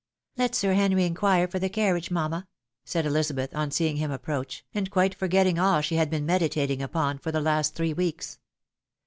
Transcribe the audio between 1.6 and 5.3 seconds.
carriage, mamma!" said Elizabeth, on seeing him approach, and quite